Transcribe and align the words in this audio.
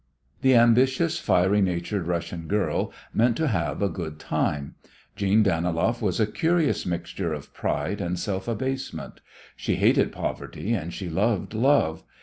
The 0.41 0.55
ambitious, 0.55 1.19
fiery 1.19 1.61
natured 1.61 2.07
Russian 2.07 2.47
girl 2.47 2.91
meant 3.13 3.37
to 3.37 3.49
have 3.49 3.83
a 3.83 3.87
good 3.87 4.17
time. 4.17 4.73
Jeanne 5.15 5.43
Daniloff 5.43 6.01
was 6.01 6.19
a 6.19 6.25
curious 6.25 6.87
mixture 6.87 7.33
of 7.33 7.53
pride 7.53 8.01
and 8.01 8.17
self 8.17 8.47
abasement. 8.47 9.21
She 9.55 9.75
hated 9.75 10.11
poverty 10.11 10.73
and 10.73 10.91
she 10.91 11.07
loved 11.07 11.53
love. 11.53 12.03